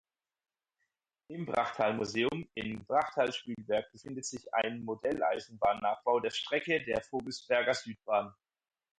[1.27, 8.33] Im "Brachttal-Museum" in Brachttal-Spielberg befindet sich ein Modelleisenbahn-Nachbau der Strecke der Vogelsberger Südbahn.